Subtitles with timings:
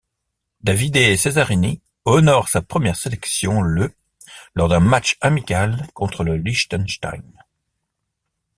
[0.63, 3.93] Davide Cesarini honore sa première sélection le
[4.55, 7.21] lors d'un match amical contre le Liechtenstein.